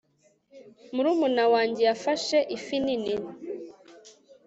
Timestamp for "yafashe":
1.89-2.37